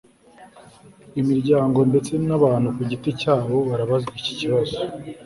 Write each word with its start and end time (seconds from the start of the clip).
Imiryango 1.21 1.79
ndetse 1.89 2.13
nabantu 2.27 2.67
ku 2.75 2.81
giti 2.89 3.09
cyabo 3.21 3.55
barabazwa 3.69 4.11
iki 4.21 4.33
kibazo 4.39 4.75